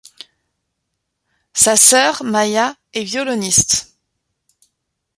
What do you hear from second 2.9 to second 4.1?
est violoniste.